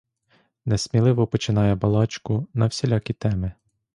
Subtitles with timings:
[0.65, 3.51] Несміливо починає балачку на всілякі теми.